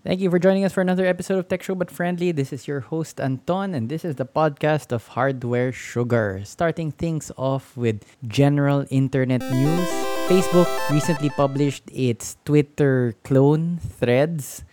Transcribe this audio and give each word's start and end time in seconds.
Thank 0.00 0.20
you 0.24 0.30
for 0.30 0.38
joining 0.38 0.64
us 0.64 0.72
for 0.72 0.80
another 0.80 1.04
episode 1.04 1.36
of 1.36 1.48
Tech 1.48 1.62
Show 1.62 1.74
But 1.74 1.90
Friendly. 1.90 2.32
This 2.32 2.54
is 2.54 2.66
your 2.66 2.80
host, 2.80 3.20
Anton, 3.20 3.74
and 3.74 3.90
this 3.90 4.02
is 4.02 4.16
the 4.16 4.24
podcast 4.24 4.92
of 4.92 5.06
Hardware 5.08 5.72
Sugar. 5.72 6.40
Starting 6.42 6.90
things 6.90 7.30
off 7.36 7.76
with 7.76 8.00
general 8.26 8.86
internet 8.88 9.42
news. 9.52 9.88
Facebook 10.24 10.72
recently 10.88 11.28
published 11.28 11.84
its 11.92 12.38
Twitter 12.46 13.14
clone, 13.24 13.76
Threads. 13.76 14.64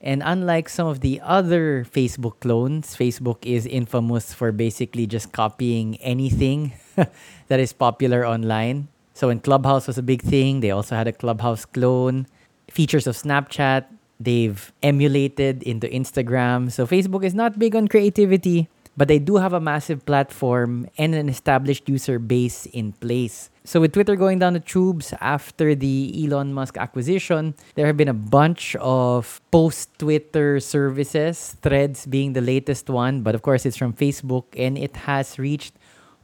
And 0.00 0.22
unlike 0.24 0.68
some 0.68 0.86
of 0.86 1.00
the 1.00 1.20
other 1.20 1.82
Facebook 1.82 2.38
clones, 2.38 2.94
Facebook 2.94 3.42
is 3.42 3.66
infamous 3.66 4.32
for 4.32 4.52
basically 4.52 5.08
just 5.08 5.32
copying 5.32 5.96
anything 5.98 6.74
that 7.48 7.58
is 7.58 7.72
popular 7.72 8.24
online. 8.24 8.86
So 9.14 9.34
when 9.34 9.40
Clubhouse 9.40 9.88
was 9.88 9.98
a 9.98 10.02
big 10.06 10.22
thing, 10.22 10.60
they 10.60 10.70
also 10.70 10.94
had 10.94 11.08
a 11.08 11.12
Clubhouse 11.12 11.64
clone. 11.64 12.28
Features 12.70 13.08
of 13.08 13.16
Snapchat, 13.16 13.95
they've 14.18 14.72
emulated 14.82 15.62
into 15.62 15.86
Instagram. 15.88 16.70
So 16.72 16.86
Facebook 16.86 17.24
is 17.24 17.34
not 17.34 17.58
big 17.58 17.76
on 17.76 17.88
creativity, 17.88 18.68
but 18.96 19.08
they 19.08 19.18
do 19.18 19.36
have 19.36 19.52
a 19.52 19.60
massive 19.60 20.06
platform 20.06 20.88
and 20.96 21.14
an 21.14 21.28
established 21.28 21.88
user 21.88 22.18
base 22.18 22.66
in 22.66 22.92
place. 22.92 23.50
So 23.64 23.80
with 23.80 23.92
Twitter 23.92 24.16
going 24.16 24.38
down 24.38 24.54
the 24.54 24.60
tubes 24.60 25.12
after 25.20 25.74
the 25.74 26.14
Elon 26.24 26.54
Musk 26.54 26.78
acquisition, 26.78 27.54
there 27.74 27.86
have 27.86 27.96
been 27.96 28.08
a 28.08 28.14
bunch 28.14 28.76
of 28.76 29.40
post-Twitter 29.50 30.60
services, 30.60 31.56
Threads 31.60 32.06
being 32.06 32.32
the 32.32 32.40
latest 32.40 32.88
one, 32.88 33.22
but 33.22 33.34
of 33.34 33.42
course 33.42 33.66
it's 33.66 33.76
from 33.76 33.92
Facebook 33.92 34.44
and 34.56 34.78
it 34.78 34.96
has 34.96 35.38
reached 35.38 35.74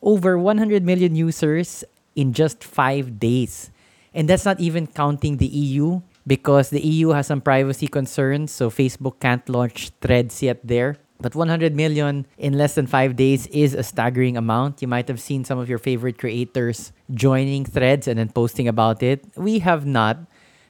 over 0.00 0.38
100 0.38 0.84
million 0.84 1.14
users 1.14 1.84
in 2.14 2.33
just 2.33 2.62
5 2.62 3.19
days. 3.19 3.70
And 4.14 4.28
that's 4.28 4.45
not 4.45 4.61
even 4.61 4.86
counting 4.86 5.38
the 5.38 5.47
EU 5.47 6.00
because 6.27 6.71
the 6.71 6.81
EU 6.81 7.11
has 7.11 7.27
some 7.27 7.41
privacy 7.41 7.89
concerns, 7.89 8.53
so 8.53 8.71
Facebook 8.71 9.21
can't 9.21 9.47
launch 9.49 9.91
threads 10.01 10.43
yet 10.43 10.61
there. 10.65 10.97
But 11.23 11.37
100 11.37 11.77
million 11.77 12.27
in 12.37 12.59
less 12.59 12.75
than 12.75 12.87
five 12.87 13.14
days 13.14 13.47
is 13.48 13.75
a 13.75 13.83
staggering 13.83 14.37
amount. 14.37 14.83
You 14.83 14.89
might 14.89 15.06
have 15.06 15.20
seen 15.20 15.45
some 15.45 15.59
of 15.59 15.69
your 15.69 15.79
favorite 15.79 16.19
creators 16.19 16.92
joining 17.14 17.64
threads 17.64 18.09
and 18.09 18.19
then 18.19 18.29
posting 18.29 18.67
about 18.67 19.03
it. 19.03 19.25
We 19.37 19.61
have 19.61 19.87
not. 19.87 20.19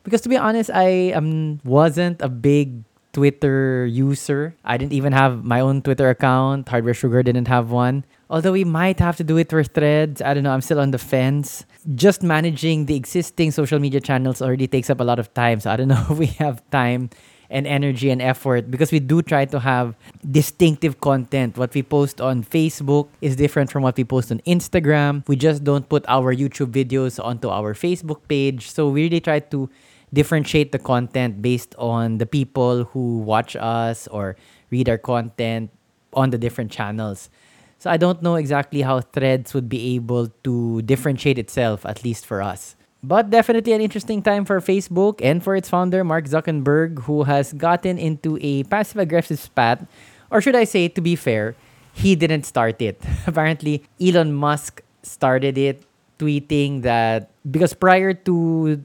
Because 0.04 0.20
to 0.22 0.28
be 0.28 0.36
honest, 0.36 0.68
I 0.72 1.12
um, 1.12 1.60
wasn't 1.64 2.20
a 2.20 2.28
big 2.28 2.84
Twitter 3.12 3.86
user. 3.86 4.54
I 4.64 4.76
didn't 4.76 4.92
even 4.92 5.12
have 5.12 5.44
my 5.44 5.60
own 5.60 5.82
Twitter 5.82 6.08
account. 6.08 6.68
Hardware 6.68 6.94
Sugar 6.94 7.22
didn't 7.22 7.48
have 7.48 7.70
one. 7.70 8.04
Although 8.30 8.52
we 8.52 8.64
might 8.64 8.98
have 9.00 9.16
to 9.16 9.24
do 9.24 9.36
it 9.36 9.50
for 9.50 9.62
threads. 9.62 10.22
I 10.22 10.32
don't 10.32 10.42
know. 10.42 10.52
I'm 10.52 10.62
still 10.62 10.80
on 10.80 10.90
the 10.90 10.98
fence. 10.98 11.64
Just 11.94 12.22
managing 12.22 12.86
the 12.86 12.96
existing 12.96 13.50
social 13.50 13.78
media 13.78 14.00
channels 14.00 14.40
already 14.40 14.66
takes 14.66 14.88
up 14.88 15.00
a 15.00 15.04
lot 15.04 15.18
of 15.18 15.32
time. 15.34 15.60
So 15.60 15.70
I 15.70 15.76
don't 15.76 15.88
know 15.92 16.06
if 16.10 16.18
we 16.18 16.26
have 16.40 16.62
time 16.70 17.10
and 17.52 17.66
energy 17.66 18.08
and 18.08 18.22
effort 18.22 18.70
because 18.70 18.90
we 18.90 18.98
do 18.98 19.20
try 19.20 19.44
to 19.44 19.60
have 19.60 19.94
distinctive 20.30 21.00
content. 21.00 21.58
What 21.58 21.74
we 21.74 21.82
post 21.82 22.20
on 22.20 22.42
Facebook 22.42 23.08
is 23.20 23.36
different 23.36 23.70
from 23.70 23.82
what 23.82 23.96
we 23.96 24.04
post 24.04 24.32
on 24.32 24.40
Instagram. 24.46 25.28
We 25.28 25.36
just 25.36 25.62
don't 25.62 25.86
put 25.86 26.04
our 26.08 26.34
YouTube 26.34 26.72
videos 26.72 27.22
onto 27.22 27.50
our 27.50 27.74
Facebook 27.74 28.26
page. 28.26 28.70
So 28.70 28.88
we 28.88 29.04
really 29.04 29.20
try 29.20 29.40
to 29.40 29.68
differentiate 30.12 30.72
the 30.72 30.78
content 30.78 31.40
based 31.40 31.74
on 31.78 32.18
the 32.18 32.26
people 32.26 32.84
who 32.92 33.18
watch 33.18 33.56
us 33.56 34.06
or 34.08 34.36
read 34.70 34.88
our 34.88 34.98
content 34.98 35.70
on 36.12 36.30
the 36.30 36.38
different 36.38 36.70
channels. 36.70 37.30
So 37.78 37.90
I 37.90 37.96
don't 37.96 38.22
know 38.22 38.36
exactly 38.36 38.82
how 38.82 39.00
Threads 39.00 39.54
would 39.54 39.68
be 39.68 39.96
able 39.96 40.28
to 40.44 40.82
differentiate 40.82 41.38
itself, 41.38 41.84
at 41.84 42.04
least 42.04 42.26
for 42.26 42.40
us. 42.40 42.76
But 43.02 43.30
definitely 43.30 43.72
an 43.72 43.80
interesting 43.80 44.22
time 44.22 44.44
for 44.44 44.60
Facebook 44.60 45.18
and 45.20 45.42
for 45.42 45.56
its 45.56 45.68
founder, 45.68 46.04
Mark 46.04 46.26
Zuckerberg, 46.26 47.02
who 47.10 47.24
has 47.24 47.52
gotten 47.52 47.98
into 47.98 48.38
a 48.40 48.62
passive 48.64 48.98
aggressive 48.98 49.40
spat. 49.40 49.84
Or 50.30 50.40
should 50.40 50.54
I 50.54 50.62
say, 50.62 50.86
to 50.86 51.00
be 51.00 51.16
fair, 51.16 51.56
he 51.92 52.14
didn't 52.14 52.44
start 52.44 52.80
it. 52.80 53.02
Apparently, 53.26 53.82
Elon 54.00 54.32
Musk 54.32 54.82
started 55.02 55.58
it, 55.58 55.82
tweeting 56.20 56.82
that 56.82 57.30
because 57.50 57.74
prior 57.74 58.14
to 58.14 58.80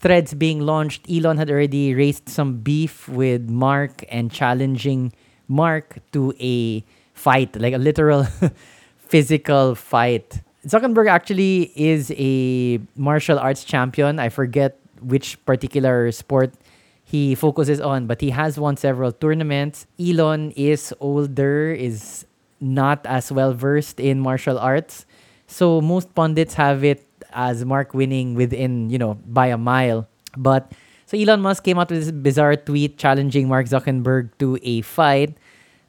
Threads 0.00 0.32
being 0.32 0.60
launched, 0.60 1.04
Elon 1.10 1.36
had 1.36 1.50
already 1.50 1.94
raised 1.94 2.28
some 2.28 2.58
beef 2.58 3.06
with 3.08 3.50
Mark 3.50 4.02
and 4.10 4.32
challenging 4.32 5.12
Mark 5.46 5.98
to 6.12 6.32
a 6.40 6.82
fight, 7.12 7.54
like 7.60 7.74
a 7.74 7.78
literal 7.78 8.24
physical 8.96 9.74
fight. 9.74 10.40
Zuckerberg 10.66 11.08
actually 11.08 11.72
is 11.76 12.12
a 12.16 12.80
martial 12.96 13.38
arts 13.38 13.62
champion. 13.64 14.18
I 14.18 14.30
forget 14.30 14.78
which 15.02 15.36
particular 15.44 16.10
sport 16.12 16.54
he 17.04 17.34
focuses 17.34 17.80
on, 17.80 18.06
but 18.06 18.20
he 18.22 18.30
has 18.30 18.58
won 18.58 18.76
several 18.76 19.12
tournaments. 19.12 19.86
Elon 19.98 20.52
is 20.52 20.94
older, 21.00 21.72
is 21.72 22.24
not 22.60 23.04
as 23.04 23.32
well 23.32 23.52
versed 23.52 24.00
in 24.00 24.20
martial 24.20 24.58
arts. 24.58 25.04
So 25.46 25.80
most 25.80 26.14
pundits 26.14 26.54
have 26.54 26.84
it 26.84 27.04
as 27.32 27.64
Mark 27.64 27.94
winning 27.94 28.34
within, 28.34 28.90
you 28.90 28.98
know, 28.98 29.14
by 29.26 29.48
a 29.48 29.58
mile. 29.58 30.08
But 30.36 30.72
so 31.06 31.16
Elon 31.18 31.40
Musk 31.40 31.64
came 31.64 31.78
out 31.78 31.90
with 31.90 32.04
this 32.04 32.12
bizarre 32.12 32.56
tweet 32.56 32.98
challenging 32.98 33.48
Mark 33.48 33.66
Zuckerberg 33.66 34.30
to 34.38 34.58
a 34.62 34.80
fight. 34.82 35.36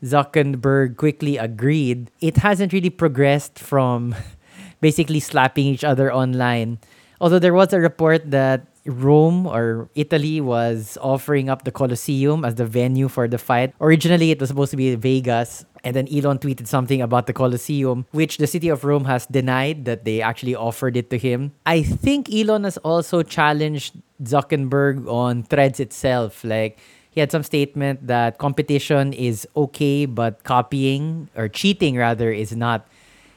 Zuckerberg 0.04 0.98
quickly 0.98 1.38
agreed. 1.38 2.10
It 2.22 2.38
hasn't 2.38 2.74
really 2.74 2.90
progressed 2.90 3.60
from 3.60 4.16
basically 4.82 5.20
slapping 5.20 5.66
each 5.68 5.84
other 5.84 6.12
online. 6.12 6.80
Although 7.22 7.38
there 7.38 7.54
was 7.54 7.72
a 7.72 7.80
report 7.80 8.32
that 8.32 8.66
Rome 8.86 9.46
or 9.46 9.90
Italy 9.96 10.42
was 10.42 10.98
offering 11.02 11.50
up 11.50 11.64
the 11.64 11.72
Colosseum 11.72 12.44
as 12.44 12.56
the 12.56 12.66
venue 12.66 13.08
for 13.08 13.28
the 13.28 13.38
fight. 13.38 13.74
Originally, 13.80 14.32
it 14.32 14.40
was 14.40 14.50
supposed 14.50 14.72
to 14.72 14.78
be 14.78 14.96
Vegas, 14.96 15.66
and 15.84 15.96
then 15.96 16.08
Elon 16.08 16.40
tweeted 16.40 16.68
something 16.68 17.02
about 17.02 17.28
the 17.28 17.34
Colosseum, 17.34 18.06
which 18.12 18.38
the 18.38 18.48
city 18.48 18.70
of 18.70 18.84
Rome 18.84 19.06
has 19.06 19.26
denied 19.28 19.86
that 19.86 20.06
they 20.06 20.22
actually 20.22 20.56
offered 20.56 20.98
it 20.98 21.10
to 21.12 21.18
him. 21.18 21.54
I 21.66 21.84
think 21.84 22.34
Elon 22.34 22.64
has 22.64 22.78
also 22.78 23.22
challenged 23.24 24.02
Zuckerberg 24.24 25.08
on 25.08 25.44
Threads 25.44 25.80
itself. 25.80 26.44
Like, 26.44 26.80
he 27.12 27.20
had 27.20 27.32
some 27.32 27.44
statement 27.44 28.08
that 28.08 28.38
competition 28.38 29.14
is 29.14 29.48
okay, 29.56 30.06
but 30.06 30.44
copying 30.44 31.30
or 31.36 31.50
cheating 31.50 31.98
rather 31.98 32.32
is 32.32 32.56
not, 32.56 32.88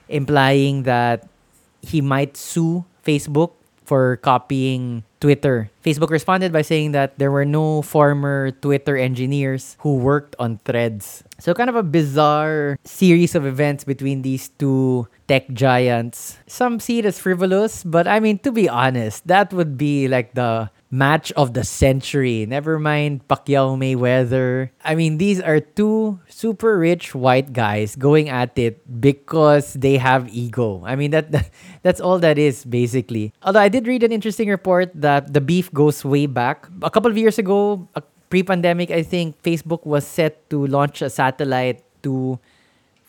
implying 0.09 0.85
that 0.85 1.29
he 1.83 2.01
might 2.01 2.37
sue 2.37 2.85
Facebook 3.05 3.53
for 3.85 4.17
copying 4.25 5.05
Twitter. 5.21 5.71
Facebook 5.85 6.11
responded 6.11 6.53
by 6.53 6.61
saying 6.61 6.93
that 6.93 7.19
there 7.19 7.31
were 7.31 7.45
no 7.45 7.81
former 7.81 8.53
Twitter 8.61 8.97
engineers 8.97 9.77
who 9.81 9.97
worked 9.97 10.37
on 10.39 10.61
threads. 10.65 11.25
So, 11.39 11.55
kind 11.55 11.71
of 11.71 11.77
a 11.77 11.83
bizarre 11.83 12.79
series 12.85 13.35
of 13.35 13.47
events 13.47 13.85
between 13.85 14.23
these 14.23 14.49
two 14.61 15.09
tech 15.29 15.49
giants. 15.53 16.37
Some 16.47 16.81
see 16.81 16.99
it 17.01 17.07
as 17.07 17.19
frivolous, 17.19 17.85
but 17.85 18.07
I 18.09 18.21
mean, 18.21 18.39
to 18.41 18.53
be 18.53 18.69
honest, 18.69 19.27
that 19.27 19.53
would 19.53 19.79
be 19.79 20.09
like 20.09 20.35
the 20.35 20.69
match 20.95 21.35
of 21.35 21.59
the 21.59 21.67
century. 21.67 22.47
Never 22.47 22.79
mind 22.79 23.27
Pacquiao 23.27 23.75
Mayweather. 23.75 24.71
I 24.87 24.95
mean, 24.95 25.19
these 25.19 25.43
are 25.43 25.59
two 25.59 26.23
super 26.31 26.79
rich 26.79 27.15
white 27.15 27.53
guys 27.53 27.99
going 27.99 28.31
at 28.31 28.55
it 28.55 28.79
because 29.03 29.75
they 29.75 29.99
have 29.99 30.31
ego. 30.31 30.87
I 30.87 30.95
mean 30.95 31.11
that, 31.11 31.35
that 31.35 31.51
that's 31.83 32.01
all 32.01 32.23
that 32.23 32.39
is 32.39 32.65
basically. 32.65 33.35
Although 33.43 33.67
I 33.67 33.69
did 33.69 33.91
read 33.91 34.07
an 34.07 34.13
interesting 34.13 34.49
report 34.49 34.95
that 34.95 35.35
the 35.35 35.43
beef 35.43 35.73
goes 35.75 36.05
way 36.05 36.27
back. 36.27 36.71
A 36.83 36.91
couple 36.91 37.11
of 37.11 37.19
years 37.19 37.39
ago, 37.43 37.89
pre-pandemic, 38.31 38.91
I 38.91 39.03
think 39.03 39.43
Facebook 39.43 39.85
was 39.85 40.07
set 40.07 40.49
to 40.51 40.67
launch 40.67 41.03
a 41.03 41.11
satellite 41.11 41.83
to 42.05 42.39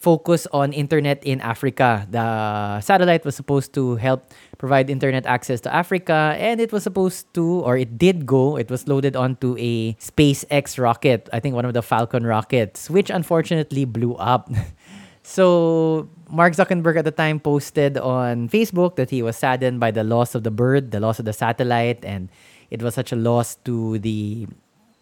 focus 0.05 0.45
on 0.53 0.69
internet 0.69 1.25
in 1.25 1.41
Africa. 1.41 2.05
The 2.13 2.77
satellite 2.85 3.25
was 3.25 3.33
supposed 3.33 3.73
to 3.73 3.97
help 3.97 4.29
provide 4.61 4.93
internet 4.93 5.25
access 5.25 5.57
to 5.65 5.73
Africa, 5.73 6.37
and 6.37 6.61
it 6.61 6.69
was 6.69 6.85
supposed 6.85 7.33
to, 7.33 7.65
or 7.65 7.73
it 7.73 7.97
did 7.97 8.29
go, 8.29 8.53
it 8.53 8.69
was 8.69 8.85
loaded 8.85 9.17
onto 9.17 9.57
a 9.57 9.97
SpaceX 9.97 10.77
rocket, 10.77 11.25
I 11.33 11.41
think 11.41 11.57
one 11.57 11.65
of 11.65 11.73
the 11.73 11.81
Falcon 11.81 12.21
rockets, 12.21 12.85
which 12.85 13.09
unfortunately 13.09 13.89
blew 13.89 14.13
up. 14.21 14.53
so, 15.25 16.07
Mark 16.29 16.53
Zuckerberg 16.53 17.01
at 17.01 17.05
the 17.09 17.09
time 17.09 17.41
posted 17.41 17.97
on 17.97 18.45
Facebook 18.47 19.01
that 19.01 19.09
he 19.09 19.25
was 19.25 19.33
saddened 19.33 19.81
by 19.81 19.89
the 19.89 20.05
loss 20.05 20.37
of 20.37 20.45
the 20.45 20.53
bird, 20.53 20.93
the 20.93 21.01
loss 21.01 21.17
of 21.17 21.25
the 21.25 21.33
satellite, 21.33 22.05
and 22.05 22.29
it 22.69 22.85
was 22.85 22.93
such 22.93 23.09
a 23.09 23.17
loss 23.17 23.57
to 23.65 23.97
the 24.05 24.45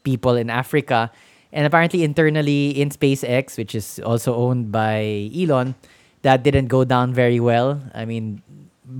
people 0.07 0.39
in 0.39 0.47
Africa. 0.47 1.11
And 1.53 1.69
apparently, 1.69 2.03
internally 2.03 2.73
in 2.73 2.89
SpaceX, 2.89 3.57
which 3.57 3.75
is 3.75 4.01
also 4.01 4.33
owned 4.33 4.71
by 4.71 5.29
Elon, 5.37 5.75
that 6.23 6.41
didn't 6.41 6.67
go 6.67 6.83
down 6.83 7.13
very 7.13 7.39
well. 7.39 7.79
I 7.93 8.05
mean, 8.05 8.41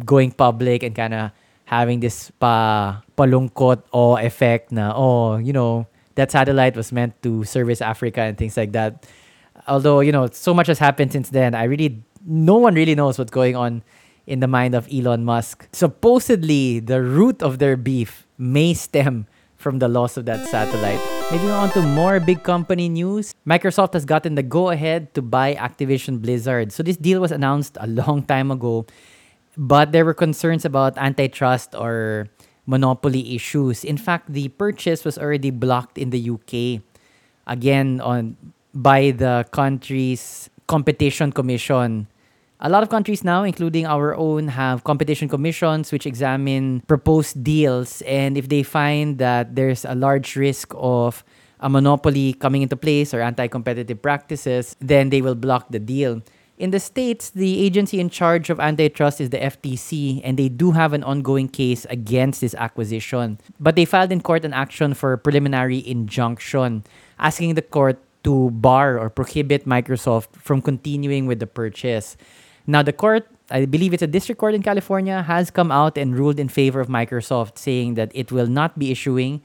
going 0.06 0.32
public 0.32 0.84
and 0.84 0.96
kind 0.96 1.14
of 1.14 1.32
having 1.66 2.00
this 2.00 2.30
pa 2.40 3.02
palungkot 3.18 3.82
or 3.92 4.20
effect 4.20 4.72
na 4.72 4.94
oh 4.94 5.38
you 5.38 5.54
know 5.54 5.88
that 6.16 6.30
satellite 6.30 6.76
was 6.76 6.92
meant 6.92 7.16
to 7.24 7.44
service 7.44 7.82
Africa 7.82 8.22
and 8.22 8.38
things 8.38 8.56
like 8.56 8.72
that. 8.74 9.10
Although 9.68 10.02
you 10.02 10.12
know 10.12 10.30
so 10.30 10.54
much 10.54 10.68
has 10.68 10.78
happened 10.78 11.12
since 11.12 11.30
then, 11.30 11.56
I 11.56 11.66
really 11.66 12.04
no 12.26 12.58
one 12.58 12.76
really 12.76 12.96
knows 12.96 13.18
what's 13.18 13.32
going 13.34 13.56
on 13.56 13.82
in 14.28 14.40
the 14.40 14.48
mind 14.48 14.76
of 14.76 14.88
Elon 14.94 15.26
Musk. 15.26 15.68
Supposedly, 15.74 16.80
the 16.80 17.02
root 17.02 17.42
of 17.42 17.60
their 17.60 17.76
beef 17.76 18.28
may 18.38 18.74
stem 18.74 19.28
from 19.64 19.80
the 19.80 19.88
loss 19.88 20.18
of 20.20 20.28
that 20.28 20.46
satellite. 20.52 21.00
Moving 21.32 21.50
on 21.50 21.72
to 21.72 21.82
more 21.82 22.20
big 22.20 22.44
company 22.44 22.90
news. 22.90 23.34
Microsoft 23.48 23.94
has 23.94 24.04
gotten 24.04 24.36
the 24.36 24.44
go 24.44 24.70
ahead 24.70 25.16
to 25.16 25.24
buy 25.24 25.56
Activision 25.56 26.22
Blizzard. 26.22 26.76
So 26.76 26.84
this 26.84 26.98
deal 26.98 27.22
was 27.24 27.32
announced 27.32 27.78
a 27.80 27.88
long 27.88 28.24
time 28.24 28.52
ago, 28.52 28.86
but 29.56 29.94
there 29.96 30.04
were 30.04 30.14
concerns 30.14 30.66
about 30.66 30.98
antitrust 31.00 31.74
or 31.74 32.28
monopoly 32.68 33.34
issues. 33.34 33.84
In 33.84 33.98
fact, 33.98 34.32
the 34.32 34.50
purchase 34.50 35.08
was 35.08 35.18
already 35.18 35.50
blocked 35.50 35.98
in 35.98 36.12
the 36.12 36.20
UK 36.20 36.84
again 37.48 38.02
on 38.02 38.36
by 38.76 39.12
the 39.12 39.46
country's 39.52 40.50
competition 40.68 41.32
commission. 41.32 42.08
A 42.60 42.70
lot 42.70 42.84
of 42.84 42.90
countries 42.90 43.24
now, 43.24 43.44
including 43.44 43.86
our 43.86 44.16
own, 44.16 44.48
have 44.48 44.84
competition 44.84 45.28
commissions 45.28 45.92
which 45.92 46.06
examine 46.06 46.82
proposed 46.88 47.44
deals. 47.44 48.02
And 48.04 48.38
if 48.38 48.48
they 48.48 48.64
find 48.64 49.18
that 49.18 49.56
there's 49.56 49.84
a 49.86 49.96
large 49.96 50.36
risk 50.36 50.72
of 50.78 51.24
a 51.60 51.70
monopoly 51.70 52.34
coming 52.34 52.62
into 52.62 52.78
place 52.78 53.14
or 53.14 53.22
anti 53.22 53.48
competitive 53.48 54.02
practices, 54.02 54.76
then 54.80 55.10
they 55.10 55.22
will 55.22 55.36
block 55.36 55.72
the 55.72 55.80
deal. 55.80 56.22
In 56.58 56.70
the 56.70 56.80
States, 56.80 57.32
the 57.32 57.66
agency 57.66 58.00
in 58.00 58.10
charge 58.10 58.50
of 58.50 58.60
antitrust 58.60 59.20
is 59.20 59.32
the 59.32 59.40
FTC, 59.40 60.22
and 60.24 60.38
they 60.38 60.50
do 60.50 60.72
have 60.72 60.94
an 60.94 61.04
ongoing 61.04 61.50
case 61.50 61.86
against 61.90 62.42
this 62.42 62.54
acquisition. 62.54 63.40
But 63.60 63.76
they 63.76 63.86
filed 63.86 64.12
in 64.12 64.22
court 64.22 64.46
an 64.46 64.54
action 64.54 64.94
for 64.94 65.18
preliminary 65.18 65.86
injunction, 65.86 66.84
asking 67.18 67.56
the 67.56 67.64
court 67.64 68.00
to 68.24 68.52
bar 68.52 69.00
or 69.00 69.10
prohibit 69.10 69.66
Microsoft 69.66 70.36
from 70.38 70.62
continuing 70.62 71.26
with 71.26 71.40
the 71.40 71.48
purchase. 71.48 72.16
Now, 72.66 72.82
the 72.82 72.94
court, 72.94 73.28
I 73.52 73.66
believe 73.66 73.94
it's 73.94 74.04
a 74.04 74.08
district 74.08 74.40
court 74.40 74.56
in 74.56 74.64
California, 74.64 75.22
has 75.24 75.52
come 75.52 75.72
out 75.72 75.98
and 75.98 76.16
ruled 76.16 76.40
in 76.40 76.48
favor 76.48 76.80
of 76.80 76.88
Microsoft, 76.88 77.58
saying 77.58 77.96
that 77.96 78.12
it 78.16 78.32
will 78.32 78.48
not 78.48 78.80
be 78.80 78.92
issuing 78.92 79.42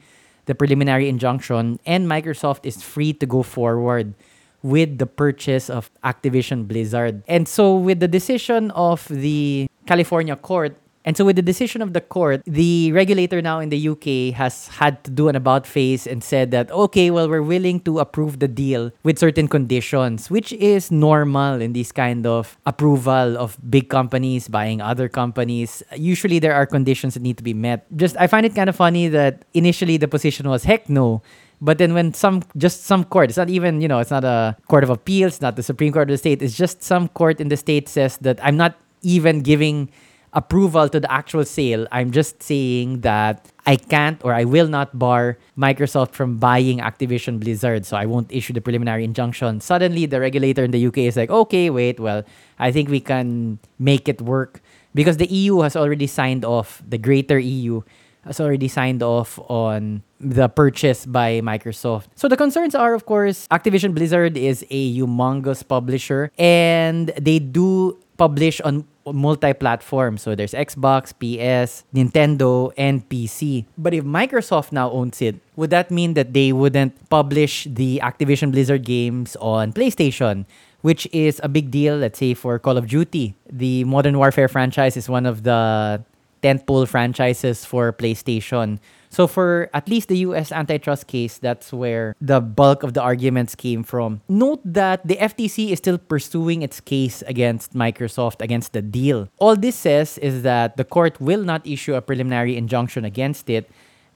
the 0.49 0.55
preliminary 0.55 1.07
injunction 1.07 1.79
and 1.85 2.07
Microsoft 2.09 2.61
is 2.65 2.81
free 2.81 3.13
to 3.13 3.27
go 3.27 3.43
forward 3.43 4.15
with 4.63 4.97
the 4.97 5.05
purchase 5.05 5.69
of 5.69 5.91
Activision 6.03 6.67
Blizzard. 6.67 7.21
And 7.27 7.47
so, 7.47 7.75
with 7.75 7.99
the 7.99 8.07
decision 8.07 8.71
of 8.71 9.07
the 9.07 9.69
California 9.85 10.35
court, 10.35 10.75
and 11.05 11.15
so, 11.15 11.23
with 11.23 11.37
the 11.37 11.41
decision 11.41 11.81
of 11.81 11.93
the 11.93 12.01
court, 12.01 12.41
the 12.45 12.91
regulator 12.91 13.41
now 13.41 13.59
in 13.59 13.69
the 13.69 13.79
UK 13.79 14.35
has 14.35 14.67
had 14.67 15.01
to 15.05 15.11
do 15.11 15.29
an 15.29 15.35
about 15.35 15.65
face 15.65 16.05
and 16.05 16.21
said 16.21 16.51
that, 16.51 16.69
okay, 16.71 17.09
well, 17.09 17.29
we're 17.29 17.41
willing 17.41 17.79
to 17.81 17.99
approve 17.99 18.39
the 18.39 18.49
deal 18.49 18.91
with 19.03 19.17
certain 19.17 19.47
conditions, 19.47 20.29
which 20.29 20.51
is 20.53 20.91
normal 20.91 21.61
in 21.61 21.71
this 21.71 21.93
kind 21.93 22.27
of 22.27 22.57
approval 22.65 23.37
of 23.37 23.57
big 23.69 23.87
companies 23.87 24.49
buying 24.49 24.81
other 24.81 25.07
companies. 25.07 25.81
Usually, 25.95 26.37
there 26.37 26.53
are 26.53 26.65
conditions 26.65 27.13
that 27.13 27.23
need 27.23 27.37
to 27.37 27.43
be 27.43 27.53
met. 27.53 27.85
Just, 27.95 28.17
I 28.17 28.27
find 28.27 28.45
it 28.45 28.53
kind 28.53 28.69
of 28.69 28.75
funny 28.75 29.07
that 29.07 29.45
initially 29.53 29.95
the 29.95 30.07
position 30.07 30.49
was 30.49 30.65
heck 30.65 30.89
no. 30.89 31.21
But 31.61 31.77
then 31.77 31.93
when 31.93 32.13
some 32.13 32.43
just 32.57 32.83
some 32.83 33.03
court, 33.03 33.29
it's 33.29 33.37
not 33.37 33.49
even, 33.49 33.81
you 33.81 33.87
know, 33.87 33.99
it's 33.99 34.11
not 34.11 34.23
a 34.23 34.55
court 34.67 34.83
of 34.83 34.89
appeals, 34.89 35.41
not 35.41 35.55
the 35.55 35.63
Supreme 35.63 35.91
Court 35.91 36.09
of 36.09 36.13
the 36.13 36.17
state, 36.17 36.41
it's 36.41 36.55
just 36.55 36.83
some 36.83 37.07
court 37.07 37.39
in 37.39 37.47
the 37.47 37.57
state 37.57 37.87
says 37.89 38.17
that 38.17 38.39
I'm 38.43 38.55
not 38.55 38.75
even 39.01 39.41
giving 39.41 39.89
approval 40.33 40.89
to 40.89 40.99
the 40.99 41.11
actual 41.11 41.45
sale. 41.45 41.87
I'm 41.91 42.11
just 42.11 42.43
saying 42.43 43.01
that 43.01 43.47
I 43.65 43.75
can't 43.75 44.23
or 44.23 44.33
I 44.33 44.43
will 44.43 44.67
not 44.67 44.97
bar 44.97 45.37
Microsoft 45.57 46.11
from 46.11 46.37
buying 46.37 46.79
Activision 46.79 47.39
Blizzard. 47.39 47.85
So 47.85 47.97
I 47.97 48.05
won't 48.05 48.31
issue 48.31 48.53
the 48.53 48.61
preliminary 48.61 49.03
injunction. 49.03 49.61
Suddenly, 49.61 50.05
the 50.05 50.19
regulator 50.19 50.63
in 50.63 50.71
the 50.71 50.85
UK 50.85 50.99
is 51.09 51.17
like, 51.17 51.29
okay, 51.29 51.69
wait, 51.69 51.99
well, 51.99 52.23
I 52.59 52.71
think 52.71 52.89
we 52.89 52.99
can 52.99 53.59
make 53.77 54.07
it 54.07 54.21
work 54.21 54.61
because 54.93 55.17
the 55.17 55.27
EU 55.27 55.61
has 55.61 55.75
already 55.75 56.07
signed 56.07 56.45
off, 56.45 56.81
the 56.87 56.97
greater 56.97 57.39
EU 57.39 57.81
has 58.25 58.39
already 58.39 58.67
signed 58.67 59.01
off 59.01 59.39
on 59.49 60.03
the 60.19 60.49
purchase 60.49 61.05
by 61.05 61.39
Microsoft. 61.41 62.07
So 62.15 62.27
the 62.27 62.35
concerns 62.35 62.75
are, 62.75 62.93
of 62.93 63.05
course, 63.05 63.47
Activision 63.49 63.95
Blizzard 63.95 64.37
is 64.37 64.65
a 64.69 64.97
humongous 64.97 65.65
publisher 65.65 66.31
and 66.37 67.07
they 67.19 67.39
do 67.39 67.97
publish 68.17 68.59
on 68.61 68.85
multi-platform. 69.13 70.17
So 70.17 70.35
there's 70.35 70.53
Xbox, 70.53 71.13
PS, 71.13 71.83
Nintendo, 71.93 72.71
and 72.77 73.07
PC. 73.09 73.65
But 73.77 73.93
if 73.93 74.03
Microsoft 74.03 74.71
now 74.71 74.91
owns 74.91 75.21
it, 75.21 75.35
would 75.55 75.69
that 75.69 75.91
mean 75.91 76.13
that 76.13 76.33
they 76.33 76.51
wouldn't 76.51 77.09
publish 77.09 77.67
the 77.69 77.99
Activision 78.03 78.51
Blizzard 78.51 78.83
games 78.83 79.35
on 79.37 79.73
PlayStation? 79.73 80.45
Which 80.81 81.07
is 81.11 81.41
a 81.43 81.49
big 81.49 81.71
deal, 81.71 81.97
let's 81.97 82.19
say, 82.19 82.33
for 82.33 82.57
Call 82.57 82.77
of 82.77 82.87
Duty. 82.87 83.35
The 83.51 83.83
Modern 83.83 84.17
Warfare 84.17 84.47
franchise 84.47 84.95
is 84.95 85.09
one 85.09 85.25
of 85.25 85.43
the 85.43 86.01
tentpole 86.41 86.87
franchises 86.87 87.65
for 87.65 87.91
PlayStation. 87.91 88.79
So 89.09 89.25
for 89.25 89.69
at 89.73 89.89
least 89.89 90.07
the 90.07 90.17
US 90.29 90.51
antitrust 90.51 91.07
case, 91.07 91.37
that's 91.37 91.73
where 91.73 92.15
the 92.21 92.39
bulk 92.39 92.83
of 92.83 92.93
the 92.93 93.01
arguments 93.01 93.55
came 93.55 93.83
from. 93.83 94.21
Note 94.29 94.61
that 94.63 95.05
the 95.05 95.17
FTC 95.17 95.71
is 95.71 95.79
still 95.79 95.97
pursuing 95.97 96.61
its 96.61 96.79
case 96.79 97.23
against 97.23 97.73
Microsoft 97.73 98.41
against 98.41 98.73
the 98.73 98.81
deal. 98.81 99.27
All 99.39 99.55
this 99.55 99.75
says 99.75 100.17
is 100.19 100.43
that 100.43 100.77
the 100.77 100.83
court 100.85 101.19
will 101.19 101.43
not 101.43 101.65
issue 101.65 101.95
a 101.95 102.01
preliminary 102.01 102.55
injunction 102.55 103.03
against 103.03 103.49
it 103.49 103.69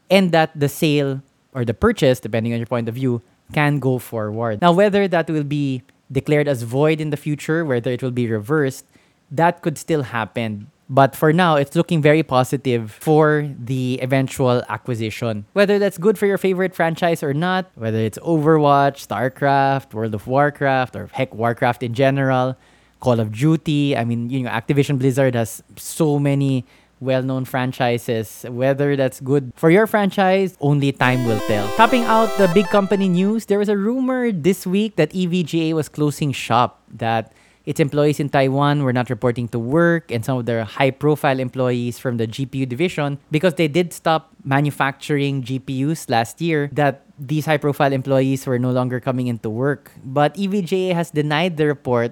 and 0.10 0.32
that 0.32 0.58
the 0.58 0.70
sale 0.70 1.22
or 1.54 1.66
the 1.66 1.74
purchase, 1.74 2.20
depending 2.20 2.54
on 2.54 2.60
your 2.60 2.68
point 2.68 2.88
of 2.88 2.96
view, 2.96 3.22
can 3.52 3.80
go 3.80 3.98
forward. 3.98 4.62
Now, 4.62 4.74
whether 4.74 5.08
that 5.08 5.30
will 5.30 5.44
be 5.44 5.84
declared 6.12 6.48
as 6.48 6.64
void 6.64 7.02
in 7.02 7.10
the 7.10 7.18
future, 7.18 7.66
whether 7.66 7.92
it 7.92 8.02
will 8.02 8.12
be 8.12 8.30
reversed, 8.30 8.86
that 9.32 9.62
could 9.62 9.78
still 9.78 10.04
happen 10.04 10.70
but 10.90 11.16
for 11.16 11.34
now, 11.34 11.56
it's 11.56 11.76
looking 11.76 12.02
very 12.02 12.24
positive 12.24 12.92
for 12.92 13.50
the 13.58 14.00
eventual 14.02 14.64
acquisition. 14.70 15.46
Whether 15.54 15.80
that's 15.80 15.98
good 15.98 16.18
for 16.18 16.26
your 16.26 16.38
favorite 16.38 16.76
franchise 16.76 17.24
or 17.24 17.34
not, 17.34 17.72
whether 17.76 18.00
it's 18.00 18.18
Overwatch, 18.20 19.08
StarCraft, 19.08 19.94
World 19.94 20.14
of 20.14 20.28
Warcraft, 20.28 20.96
or 20.96 21.08
heck, 21.14 21.34
Warcraft 21.34 21.84
in 21.84 21.94
general, 21.94 22.58
Call 23.00 23.20
of 23.20 23.32
Duty. 23.32 23.98
I 23.98 24.06
mean, 24.06 24.30
you 24.30 24.44
know, 24.44 24.50
Activision 24.50 25.00
Blizzard 25.00 25.36
has 25.36 25.64
so 25.78 26.20
many 26.20 26.66
well-known 27.00 27.44
franchises. 27.44 28.46
Whether 28.48 28.96
that's 28.96 29.20
good 29.20 29.52
for 29.56 29.70
your 29.70 29.88
franchise, 29.88 30.58
only 30.62 30.92
time 30.92 31.26
will 31.26 31.40
tell. 31.48 31.68
Topping 31.76 32.04
out 32.04 32.32
the 32.38 32.48
big 32.54 32.68
company 32.68 33.10
news, 33.10 33.48
there 33.48 33.60
was 33.60 33.68
a 33.68 33.76
rumor 33.78 34.32
this 34.32 34.66
week 34.66 34.96
that 34.96 35.12
EVGA 35.12 35.74
was 35.74 35.90
closing 35.90 36.32
shop. 36.32 36.82
That 36.88 37.34
its 37.66 37.80
employees 37.80 38.20
in 38.20 38.30
Taiwan 38.30 38.84
were 38.84 38.92
not 38.92 39.10
reporting 39.10 39.48
to 39.50 39.60
work, 39.60 40.12
and 40.12 40.26
some 40.26 40.38
of 40.38 40.46
their 40.46 40.64
high 40.64 40.92
profile 40.92 41.40
employees 41.40 41.98
from 41.98 42.18
the 42.18 42.28
GPU 42.28 42.68
division, 42.68 43.20
because 43.32 43.56
they 43.56 43.68
did 43.68 43.94
stop 43.94 44.32
manufacturing 44.44 45.44
GPUs 45.44 46.10
last 46.10 46.42
year, 46.42 46.70
that 46.74 47.02
these 47.18 47.46
high 47.46 47.58
profile 47.58 47.94
employees 47.94 48.46
were 48.46 48.60
no 48.60 48.72
longer 48.72 49.00
coming 49.00 49.28
into 49.28 49.50
work. 49.50 49.92
But 50.04 50.36
EVGA 50.36 50.94
has 50.94 51.12
denied 51.12 51.58
the 51.58 51.68
report, 51.68 52.12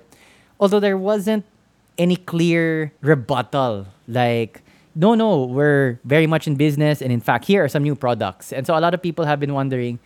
although 0.60 0.80
there 0.80 0.98
wasn't 0.98 1.44
any 1.98 2.16
clear 2.16 2.94
rebuttal. 3.02 3.88
Like, 4.08 4.62
no, 4.96 5.16
no, 5.16 5.44
we're 5.44 6.00
very 6.06 6.28
much 6.28 6.48
in 6.48 6.56
business, 6.56 7.02
and 7.02 7.12
in 7.12 7.20
fact, 7.20 7.46
here 7.46 7.64
are 7.64 7.70
some 7.70 7.84
new 7.84 7.96
products. 7.96 8.54
And 8.54 8.66
so 8.66 8.78
a 8.78 8.80
lot 8.80 8.94
of 8.94 9.02
people 9.02 9.26
have 9.26 9.40
been 9.40 9.54
wondering 9.54 10.00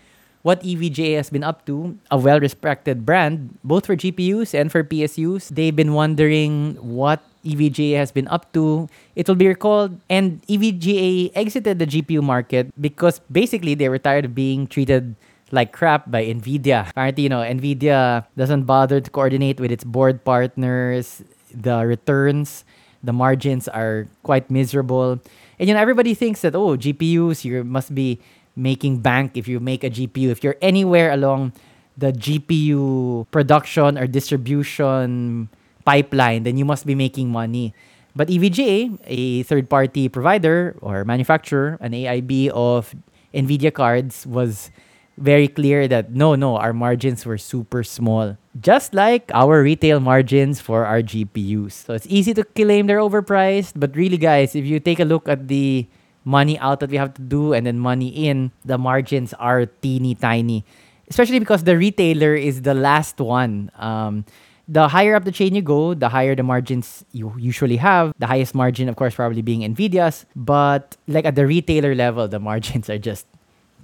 what 0.46 0.62
EVGA 0.62 1.18
has 1.18 1.34
been 1.34 1.42
up 1.42 1.66
to, 1.66 1.98
a 2.14 2.18
well 2.22 2.40
respected 2.40 3.02
brand, 3.02 3.58
both 3.66 3.90
for 3.90 3.98
GPUs 3.98 4.54
and 4.54 4.72
for 4.72 4.86
PSUs. 4.86 5.50
They've 5.50 5.76
been 5.76 5.98
wondering 5.98 6.78
what 6.78 7.26
EVGA 7.42 7.98
has 7.98 8.14
been 8.14 8.30
up 8.30 8.54
to. 8.54 8.86
It 9.18 9.28
will 9.28 9.42
be 9.42 9.50
recalled, 9.50 9.98
and 10.08 10.46
EVGA 10.46 11.34
exited 11.34 11.82
the 11.82 11.90
GPU 11.90 12.22
market 12.22 12.70
because 12.80 13.26
basically 13.34 13.74
they 13.74 13.90
were 13.90 13.98
tired 13.98 14.26
of 14.26 14.36
being 14.38 14.70
treated 14.70 15.16
like 15.50 15.74
crap 15.74 16.12
by 16.12 16.22
Nvidia. 16.30 16.94
Apparently, 16.94 17.24
you 17.26 17.30
know, 17.30 17.42
Nvidia 17.42 18.30
doesn't 18.38 18.70
bother 18.70 19.02
to 19.02 19.10
coordinate 19.10 19.60
with 19.60 19.72
its 19.72 19.84
board 19.84 20.24
partners. 20.24 21.26
The 21.50 21.90
returns, 21.90 22.66
the 23.02 23.14
margins 23.14 23.68
are 23.68 24.06
quite 24.22 24.52
miserable. 24.52 25.18
And 25.58 25.68
you 25.68 25.74
know, 25.74 25.82
everybody 25.82 26.14
thinks 26.14 26.42
that 26.42 26.54
oh, 26.54 26.78
GPUs 26.78 27.46
you 27.46 27.64
must 27.64 27.96
be 27.96 28.22
making 28.56 29.00
bank 29.00 29.36
if 29.36 29.48
you 29.48 29.60
make 29.60 29.84
a 29.84 29.90
GPU. 29.90 30.30
If 30.30 30.44
you're 30.44 30.58
anywhere 30.62 31.12
along 31.12 31.54
the 31.98 32.12
GPU 32.12 33.28
production 33.32 33.98
or 33.98 34.08
distribution 34.08 35.50
pipeline, 35.84 36.44
then 36.44 36.58
you 36.58 36.66
must 36.66 36.86
be 36.86 36.96
making 36.96 37.30
money. 37.30 37.74
But 38.16 38.30
EVGA, 38.30 39.00
a 39.06 39.44
third 39.44 39.70
party 39.70 40.08
provider 40.08 40.76
or 40.82 41.04
manufacturer, 41.04 41.78
an 41.82 41.92
AIB 41.92 42.50
of 42.50 42.96
NVIDIA 43.34 43.74
cards, 43.74 44.26
was 44.26 44.72
very 45.18 45.48
clear 45.48 45.88
that 45.88 46.12
no, 46.12 46.36
no, 46.36 46.56
our 46.56 46.74
margins 46.74 47.26
were 47.26 47.38
super 47.38 47.84
small. 47.84 48.38
Just 48.60 48.94
like 48.94 49.32
our 49.34 49.62
retail 49.62 50.00
margins 50.00 50.62
for 50.62 50.86
our 50.86 51.02
GPUs. 51.02 51.74
So 51.74 51.94
it's 51.94 52.08
easy 52.08 52.34
to 52.34 52.44
claim 52.44 52.88
they're 52.88 53.04
overpriced, 53.04 53.74
but 53.76 53.96
really, 53.96 54.18
guys, 54.18 54.56
if 54.56 54.66
you 54.66 54.80
take 54.80 55.00
a 55.00 55.06
look 55.06 55.28
at 55.28 55.48
the 55.48 55.88
money 56.26 56.60
out 56.60 56.82
that 56.82 56.90
we 56.90 56.98
have 56.98 57.14
to 57.14 57.22
do 57.22 57.54
and 57.54 57.66
then 57.66 57.80
money 57.80 58.10
in, 58.10 58.52
the 58.66 58.78
margins 58.78 59.34
are 59.36 59.66
teeny 59.66 60.16
tiny. 60.16 60.66
Especially 61.08 61.40
because 61.40 61.64
the 61.64 61.78
retailer 61.78 62.34
is 62.34 62.64
the 62.64 62.74
last 62.74 63.22
one. 63.22 63.72
Um, 63.78 64.26
the 64.68 64.88
higher 64.88 65.16
up 65.16 65.24
the 65.24 65.32
chain 65.32 65.54
you 65.54 65.62
go, 65.62 65.94
the 65.94 66.10
higher 66.10 66.36
the 66.36 66.42
margins 66.42 67.06
you 67.12 67.32
usually 67.38 67.78
have. 67.78 68.14
The 68.18 68.26
highest 68.26 68.56
margin, 68.56 68.90
of 68.90 68.96
course, 68.96 69.14
probably 69.14 69.44
being 69.44 69.62
Nvidia's. 69.62 70.26
But 70.36 70.98
like 71.08 71.26
at 71.26 71.36
the 71.36 71.46
retailer 71.46 71.94
level, 71.94 72.28
the 72.28 72.40
margins 72.50 72.90
are 72.90 72.98
just 72.98 73.28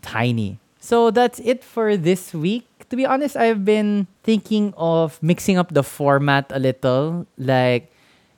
tiny. 0.02 0.58
So 0.80 1.12
that's 1.12 1.40
it 1.40 1.64
for 1.64 1.96
this 1.96 2.34
week. 2.34 2.66
To 2.90 2.96
be 2.96 3.06
honest, 3.06 3.38
I've 3.38 3.64
been 3.64 4.08
thinking 4.24 4.74
of 4.76 5.22
mixing 5.22 5.58
up 5.58 5.74
the 5.74 5.84
format 5.84 6.50
a 6.50 6.60
little. 6.60 7.28
Like, 7.38 7.91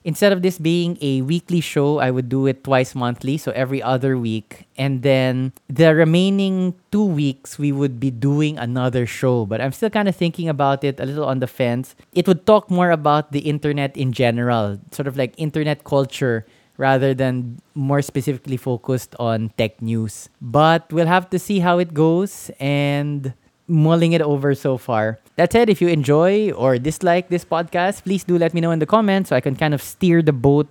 instead 0.04 0.32
of 0.32 0.42
this 0.42 0.58
being 0.58 0.96
a 1.00 1.22
weekly 1.22 1.60
show, 1.60 1.98
I 1.98 2.10
would 2.10 2.28
do 2.28 2.46
it 2.46 2.62
twice 2.62 2.94
monthly, 2.94 3.36
so 3.36 3.50
every 3.52 3.82
other 3.82 4.16
week. 4.16 4.68
And 4.76 5.02
then 5.02 5.52
the 5.68 5.94
remaining 5.94 6.74
two 6.92 7.04
weeks, 7.04 7.58
we 7.58 7.72
would 7.72 7.98
be 7.98 8.10
doing 8.10 8.58
another 8.58 9.06
show. 9.06 9.46
But 9.46 9.60
I'm 9.60 9.72
still 9.72 9.90
kind 9.90 10.08
of 10.08 10.14
thinking 10.14 10.48
about 10.48 10.84
it, 10.84 11.00
a 11.00 11.06
little 11.06 11.24
on 11.24 11.40
the 11.40 11.48
fence. 11.48 11.96
It 12.12 12.28
would 12.28 12.46
talk 12.46 12.70
more 12.70 12.90
about 12.90 13.32
the 13.32 13.40
internet 13.40 13.96
in 13.96 14.12
general, 14.12 14.78
sort 14.92 15.08
of 15.08 15.16
like 15.16 15.34
internet 15.36 15.84
culture 15.84 16.46
rather 16.76 17.14
than 17.14 17.60
more 17.74 18.02
specifically 18.02 18.56
focused 18.56 19.14
on 19.18 19.50
tech 19.56 19.80
news. 19.80 20.28
But 20.42 20.92
we'll 20.92 21.06
have 21.06 21.30
to 21.30 21.38
see 21.38 21.60
how 21.60 21.78
it 21.78 21.94
goes 21.94 22.50
and 22.58 23.32
mulling 23.66 24.12
it 24.12 24.20
over 24.20 24.54
so 24.54 24.76
far. 24.76 25.18
That 25.36 25.52
said, 25.52 25.68
if 25.68 25.80
you 25.80 25.88
enjoy 25.88 26.52
or 26.52 26.78
dislike 26.78 27.28
this 27.28 27.44
podcast, 27.44 28.04
please 28.04 28.24
do 28.24 28.38
let 28.38 28.54
me 28.54 28.60
know 28.60 28.70
in 28.70 28.78
the 28.78 28.86
comments 28.86 29.30
so 29.30 29.36
I 29.36 29.40
can 29.40 29.56
kind 29.56 29.74
of 29.74 29.82
steer 29.82 30.22
the 30.22 30.32
boat 30.32 30.68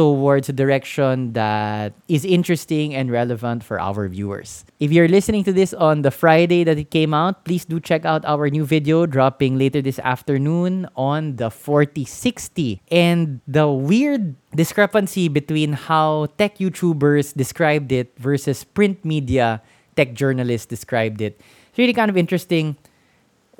towards 0.00 0.48
a 0.48 0.52
direction 0.52 1.34
that 1.34 1.92
is 2.08 2.24
interesting 2.24 2.94
and 2.94 3.10
relevant 3.10 3.62
for 3.62 3.78
our 3.78 4.08
viewers. 4.08 4.64
If 4.80 4.92
you're 4.92 5.08
listening 5.08 5.44
to 5.44 5.52
this 5.52 5.74
on 5.74 6.00
the 6.00 6.10
Friday 6.10 6.64
that 6.64 6.78
it 6.78 6.90
came 6.90 7.12
out, 7.12 7.44
please 7.44 7.66
do 7.66 7.78
check 7.80 8.06
out 8.06 8.24
our 8.24 8.48
new 8.48 8.64
video 8.64 9.04
dropping 9.04 9.58
later 9.58 9.82
this 9.82 9.98
afternoon 9.98 10.88
on 10.96 11.36
the 11.36 11.50
4060. 11.50 12.80
And 12.90 13.40
the 13.46 13.68
weird 13.68 14.36
discrepancy 14.56 15.28
between 15.28 15.74
how 15.74 16.32
tech 16.38 16.56
YouTubers 16.56 17.34
described 17.34 17.92
it 17.92 18.16
versus 18.16 18.64
print 18.64 19.04
media 19.04 19.60
tech 19.96 20.14
journalists 20.14 20.64
described 20.64 21.20
it. 21.20 21.40
It's 21.70 21.78
really 21.78 21.94
kind 21.94 22.10
of 22.10 22.16
interesting 22.16 22.76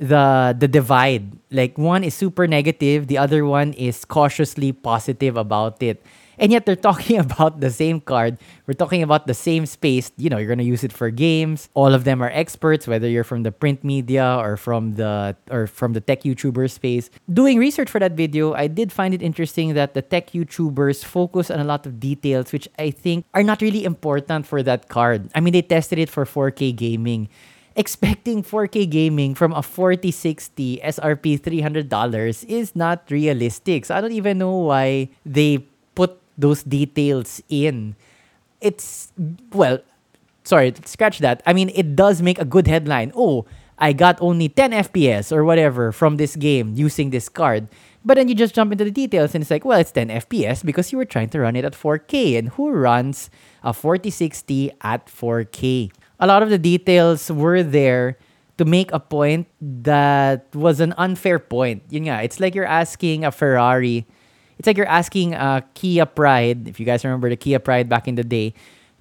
the 0.01 0.57
the 0.59 0.67
divide. 0.67 1.37
Like 1.53 1.77
one 1.77 2.03
is 2.03 2.15
super 2.15 2.49
negative, 2.49 3.07
the 3.07 3.19
other 3.19 3.45
one 3.45 3.75
is 3.75 4.05
cautiously 4.05 4.73
positive 4.73 5.37
about 5.37 5.83
it. 5.83 6.03
And 6.41 6.51
yet 6.51 6.65
they're 6.65 6.75
talking 6.91 7.19
about 7.21 7.61
the 7.61 7.69
same 7.71 8.01
card. 8.01 8.39
We're 8.67 8.73
talking 8.73 9.03
about 9.03 9.27
the 9.27 9.35
same 9.37 9.67
space. 9.67 10.11
You 10.17 10.31
know, 10.31 10.39
you're 10.39 10.49
gonna 10.49 10.65
use 10.65 10.83
it 10.83 10.93
for 10.93 11.11
games. 11.11 11.69
All 11.75 11.93
of 11.93 12.05
them 12.05 12.23
are 12.23 12.31
experts, 12.33 12.89
whether 12.89 13.07
you're 13.07 13.29
from 13.29 13.43
the 13.43 13.53
print 13.53 13.85
media 13.85 14.41
or 14.41 14.57
from 14.57 14.97
the 14.97 15.37
or 15.51 15.67
from 15.67 15.93
the 15.93 16.01
tech 16.01 16.23
YouTuber 16.25 16.71
space. 16.71 17.11
Doing 17.31 17.59
research 17.59 17.91
for 17.91 18.01
that 18.01 18.13
video, 18.13 18.55
I 18.55 18.69
did 18.69 18.91
find 18.91 19.13
it 19.13 19.21
interesting 19.21 19.75
that 19.75 19.93
the 19.93 20.01
tech 20.01 20.33
YouTubers 20.33 21.05
focus 21.05 21.51
on 21.51 21.61
a 21.61 21.65
lot 21.65 21.85
of 21.85 22.01
details 22.01 22.53
which 22.53 22.67
I 22.79 22.91
think 22.91 23.27
are 23.35 23.45
not 23.45 23.61
really 23.61 23.85
important 23.85 24.47
for 24.47 24.63
that 24.63 24.89
card. 24.89 25.29
I 25.35 25.41
mean, 25.41 25.53
they 25.53 25.63
tested 25.63 25.99
it 25.99 26.09
for 26.09 26.25
4K 26.25 26.75
gaming 26.75 27.29
expecting 27.77 28.43
4K 28.43 28.89
gaming 28.91 29.35
from 29.35 29.53
a 29.53 29.63
4060 29.63 30.81
SRP 30.83 31.41
$300 31.41 32.45
is 32.49 32.75
not 32.75 33.05
realistic. 33.11 33.85
So 33.85 33.95
I 33.95 34.01
don't 34.01 34.13
even 34.13 34.39
know 34.39 34.57
why 34.57 35.11
they 35.25 35.59
put 35.95 36.19
those 36.37 36.63
details 36.63 37.43
in. 37.49 37.97
It's, 38.61 39.13
well, 39.53 39.79
sorry, 40.45 40.75
scratch 40.85 41.19
that. 41.21 41.43
I 41.47 41.53
mean, 41.53 41.71
it 41.75 41.97
does 41.97 42.23
make 42.23 42.39
a 42.39 42.45
good 42.45 42.67
headline. 42.67 43.13
Oh, 43.15 43.47
I 43.79 43.95
got 43.95 44.21
only 44.21 44.49
10 44.49 44.73
FPS 44.73 45.33
or 45.33 45.45
whatever 45.45 45.91
from 45.91 46.17
this 46.17 46.37
game 46.37 46.75
using 46.77 47.11
this 47.11 47.29
card. 47.29 47.69
But 48.05 48.17
then 48.17 48.29
you 48.29 48.35
just 48.35 48.55
jump 48.55 48.73
into 48.73 48.85
the 48.85 48.91
details 48.91 49.35
and 49.35 49.43
it's 49.43 49.51
like, 49.51 49.65
well, 49.65 49.79
it's 49.79 49.93
10 49.93 50.09
FPS 50.09 50.65
because 50.65 50.93
you 50.93 50.99
were 50.99 51.05
trying 51.05 51.29
to 51.31 51.41
run 51.41 51.57
it 51.57 51.65
at 51.65 51.73
4K. 51.73 52.39
And 52.39 52.49
who 52.51 52.71
runs 52.71 53.31
a 53.63 53.73
4060 53.73 54.73
at 54.83 55.07
4K? 55.07 55.91
A 56.21 56.27
lot 56.27 56.43
of 56.43 56.51
the 56.51 56.59
details 56.59 57.31
were 57.31 57.63
there 57.63 58.19
to 58.59 58.65
make 58.65 58.93
a 58.93 59.01
point 59.01 59.49
that 59.61 60.47
was 60.55 60.79
an 60.81 60.93
unfair 60.97 61.39
point. 61.39 61.83
Yun 61.89 62.05
nga, 62.05 62.23
it's 62.23 62.39
like 62.39 62.55
you're 62.55 62.69
asking 62.69 63.25
a 63.25 63.33
Ferrari 63.33 64.07
it's 64.61 64.67
like 64.67 64.77
you're 64.77 64.93
asking 64.93 65.33
a 65.33 65.65
Kia 65.73 66.05
Pride, 66.05 66.69
if 66.69 66.79
you 66.79 66.85
guys 66.85 67.03
remember 67.03 67.31
the 67.31 67.37
Kia 67.37 67.59
Pride 67.59 67.89
back 67.89 68.07
in 68.07 68.17
the 68.17 68.23
day, 68.23 68.53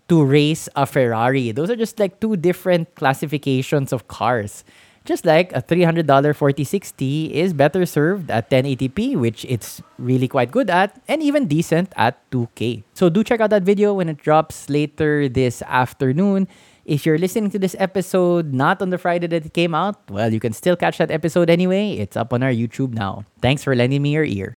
to 0.07 0.23
race 0.23 0.69
a 0.73 0.85
Ferrari. 0.85 1.51
Those 1.51 1.69
are 1.69 1.75
just 1.75 1.99
like 1.99 2.21
two 2.21 2.37
different 2.37 2.95
classifications 2.95 3.91
of 3.91 4.07
cars. 4.07 4.63
Just 5.03 5.25
like 5.25 5.51
a 5.51 5.61
$300 5.61 6.07
4060 6.07 7.35
is 7.35 7.51
better 7.51 7.85
served 7.85 8.31
at 8.31 8.49
1080p, 8.49 9.17
which 9.17 9.43
it's 9.49 9.81
really 9.97 10.29
quite 10.29 10.49
good 10.49 10.69
at, 10.69 10.95
and 11.09 11.21
even 11.21 11.45
decent 11.45 11.91
at 11.97 12.23
2K. 12.31 12.83
So 12.93 13.09
do 13.09 13.21
check 13.21 13.41
out 13.41 13.49
that 13.49 13.63
video 13.63 13.93
when 13.93 14.07
it 14.07 14.17
drops 14.17 14.69
later 14.69 15.27
this 15.27 15.61
afternoon. 15.63 16.47
If 16.89 17.05
you're 17.05 17.19
listening 17.19 17.51
to 17.51 17.59
this 17.59 17.75
episode 17.77 18.51
not 18.51 18.81
on 18.81 18.89
the 18.89 18.97
Friday 18.97 19.27
that 19.27 19.45
it 19.45 19.53
came 19.53 19.75
out, 19.75 20.09
well, 20.09 20.33
you 20.33 20.39
can 20.39 20.53
still 20.53 20.75
catch 20.75 20.97
that 20.97 21.11
episode 21.11 21.47
anyway. 21.47 21.93
It's 22.01 22.17
up 22.17 22.33
on 22.33 22.41
our 22.41 22.49
YouTube 22.49 22.97
now. 22.97 23.25
Thanks 23.43 23.63
for 23.63 23.75
lending 23.75 24.01
me 24.01 24.09
your 24.17 24.25
ear. 24.25 24.47